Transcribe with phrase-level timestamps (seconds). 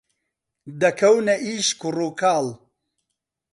[0.81, 2.45] دەکەونە ئیش کوڕ و کاڵ